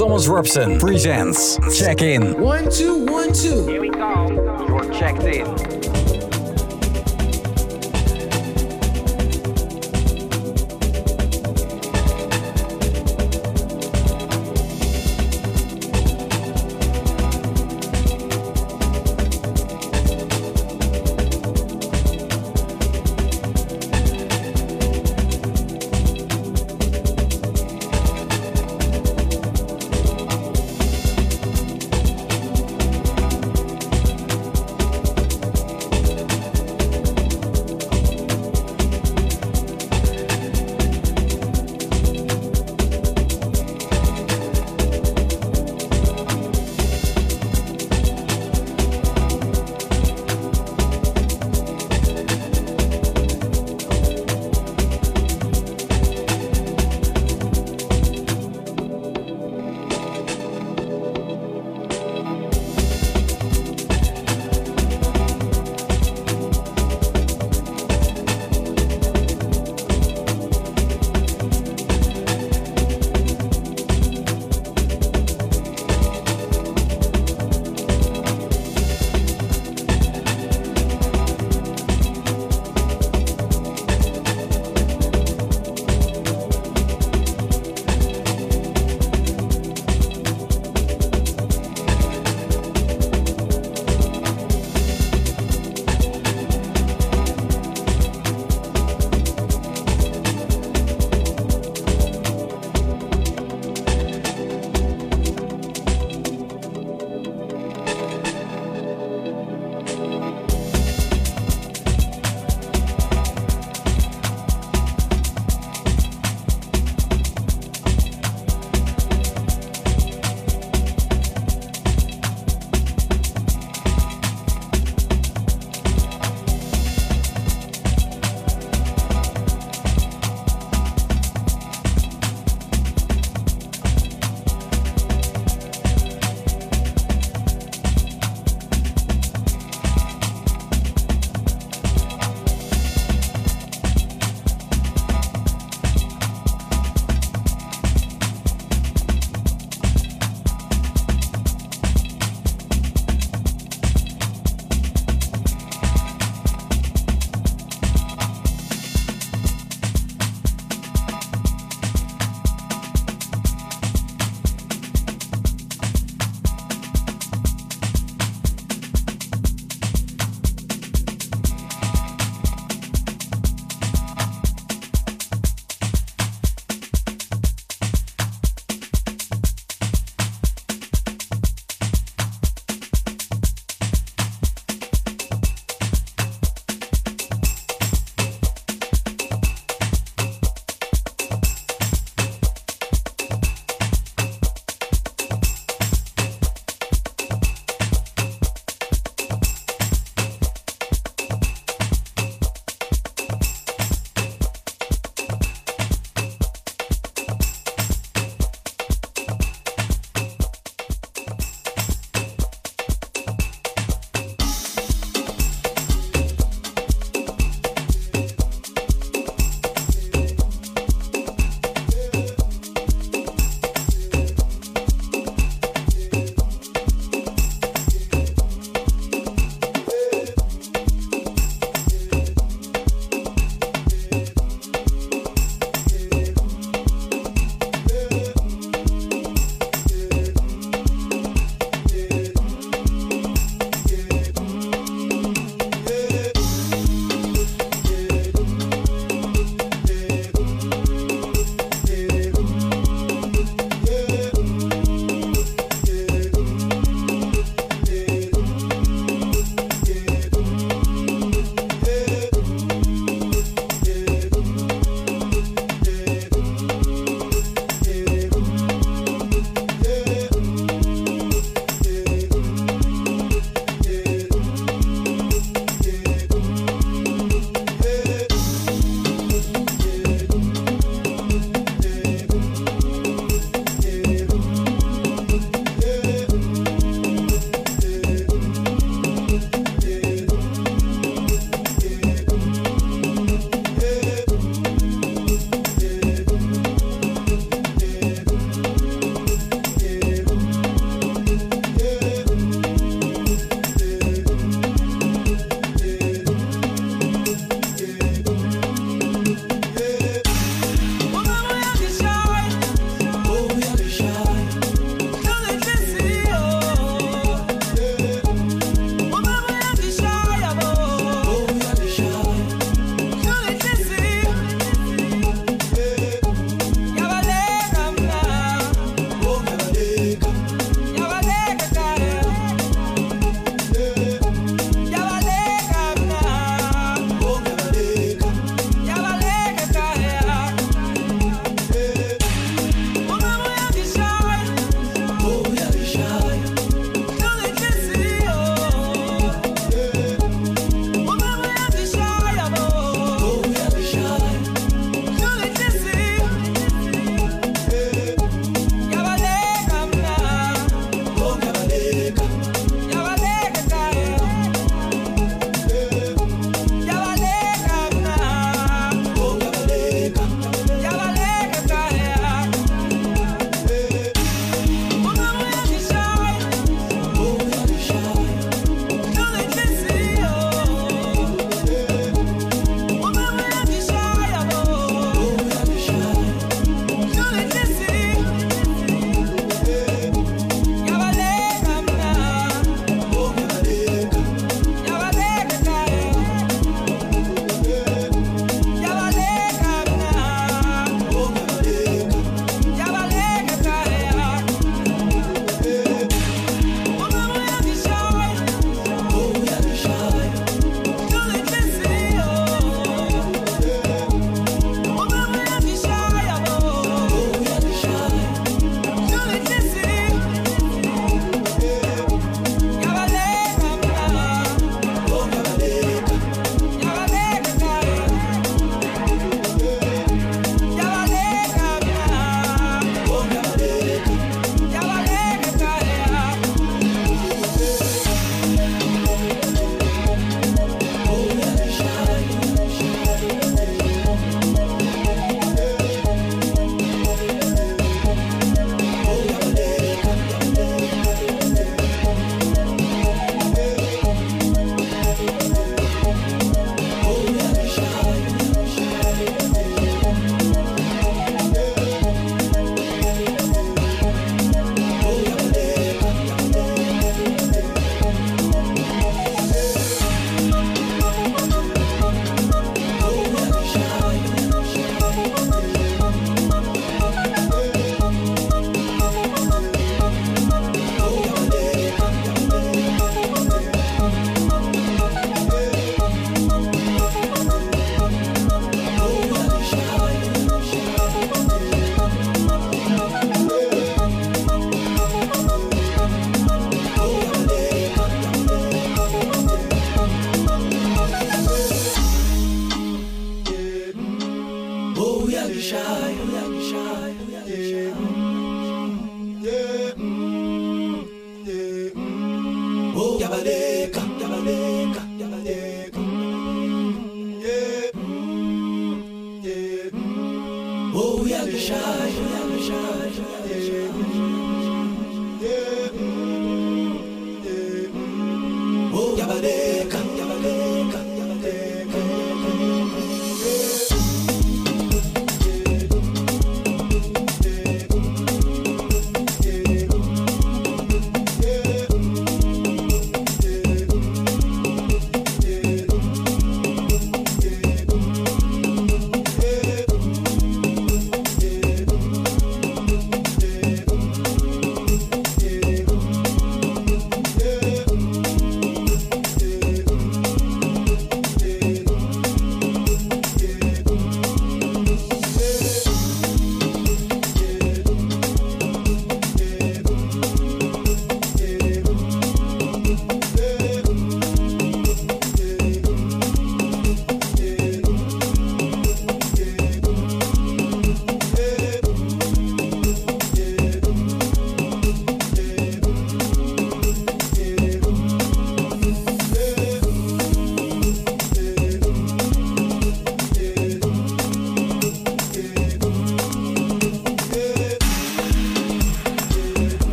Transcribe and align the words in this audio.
Thomas 0.00 0.28
Robson 0.28 0.78
presents 0.78 1.58
Check 1.78 2.00
In. 2.00 2.40
One, 2.40 2.70
two, 2.70 3.04
one, 3.04 3.34
two. 3.34 3.66
Here 3.66 3.82
we 3.82 3.90
go. 3.90 4.30
You're 4.66 4.90
checked 4.94 5.24
in. 5.24 6.09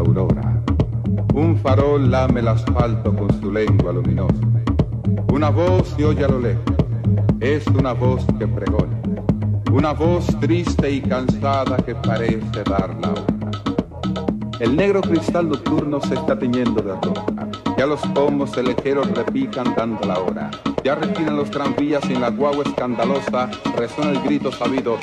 La 0.00 0.06
aurora. 0.06 0.62
Un 1.34 1.56
farol 1.56 2.10
lame 2.10 2.40
el 2.40 2.48
asfalto 2.48 3.14
con 3.14 3.28
su 3.40 3.52
lengua 3.52 3.92
luminosa. 3.92 4.34
Una 5.32 5.50
voz 5.50 5.88
se 5.96 6.04
oye 6.04 6.24
a 6.24 6.28
lo 6.28 6.40
lejos. 6.40 6.64
Es 7.40 7.66
una 7.68 7.92
voz 7.92 8.24
que 8.38 8.46
pregona. 8.46 9.00
Una 9.72 9.92
voz 9.92 10.26
triste 10.40 10.90
y 10.90 11.00
cansada 11.00 11.76
que 11.78 11.94
parece 11.94 12.62
dar 12.64 12.96
la 13.00 13.10
hora. 13.10 13.24
El 14.58 14.76
negro 14.76 15.00
cristal 15.00 15.48
nocturno 15.48 16.00
se 16.00 16.14
está 16.14 16.38
teñiendo 16.38 16.82
de 16.82 16.92
roja. 16.92 17.48
Ya 17.78 17.86
los 17.86 18.00
pomos 18.08 18.56
elejeros 18.56 19.10
repican 19.12 19.74
dando 19.76 20.06
la 20.06 20.18
hora. 20.18 20.50
Ya 20.84 20.94
respiran 20.94 21.36
los 21.36 21.50
tranvías 21.50 22.08
y 22.10 22.14
en 22.14 22.20
la 22.20 22.30
guagua 22.30 22.64
escandalosa 22.64 23.50
resuena 23.76 24.10
el 24.10 24.22
grito 24.22 24.50
sabido. 24.52 24.98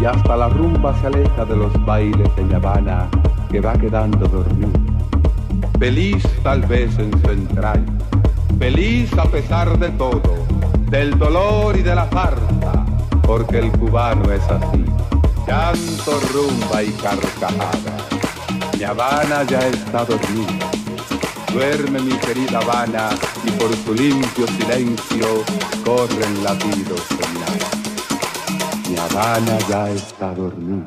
Y 0.00 0.04
hasta 0.04 0.36
la 0.36 0.48
rumba 0.48 0.94
se 1.00 1.08
aleja 1.08 1.44
de 1.44 1.56
los 1.56 1.72
bailes 1.84 2.28
de 2.36 2.54
Habana 2.54 3.08
que 3.50 3.60
va 3.60 3.72
quedando 3.72 4.28
dormido. 4.28 4.78
Feliz 5.78 6.22
tal 6.42 6.62
vez 6.62 6.96
en 6.98 7.10
su 7.20 7.30
entraña, 7.30 7.98
feliz 8.58 9.12
a 9.18 9.24
pesar 9.24 9.78
de 9.78 9.90
todo, 9.90 10.22
del 10.90 11.18
dolor 11.18 11.76
y 11.76 11.82
de 11.82 11.94
la 11.94 12.04
farsa, 12.06 12.86
porque 13.22 13.58
el 13.58 13.72
cubano 13.72 14.32
es 14.32 14.42
así, 14.42 14.84
llanto, 15.46 16.20
rumba 16.32 16.82
y 16.82 16.90
carcajada. 16.92 17.96
Mi 18.76 18.84
Habana 18.84 19.42
ya 19.44 19.60
está 19.60 20.04
dormida, 20.04 20.70
duerme 21.52 22.00
mi 22.00 22.16
querida 22.18 22.58
Habana 22.58 23.10
y 23.44 23.50
por 23.52 23.74
su 23.74 23.94
limpio 23.94 24.46
silencio 24.46 25.44
corren 25.84 26.44
latidos. 26.44 27.17
Mi 29.10 29.16
Habana 29.16 29.58
ya 29.68 29.90
está 29.90 30.34
dormida. 30.34 30.86